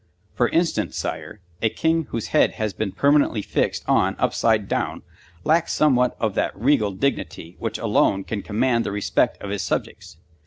For 0.33 0.49
instance, 0.49 0.97
Sire, 0.97 1.41
a 1.61 1.69
king 1.69 2.05
whose 2.05 2.29
head 2.29 2.53
has 2.53 2.73
been 2.73 2.91
permanently 2.91 3.43
fixed 3.43 3.87
on 3.87 4.15
upside 4.17 4.67
down 4.67 5.03
lacks 5.43 5.73
somewhat 5.73 6.17
of 6.19 6.33
that 6.33 6.59
regal 6.59 6.89
dignity 6.89 7.55
which 7.59 7.77
alone 7.77 8.23
can 8.23 8.41
command 8.41 8.83
the 8.83 8.91
respect 8.91 9.39
of 9.43 9.51
his 9.51 9.61
subjects. 9.61 10.17